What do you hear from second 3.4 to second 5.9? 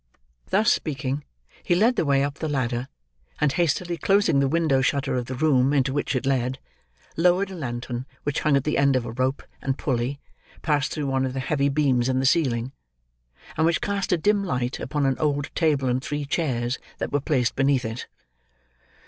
hastily closing the window shutter of the room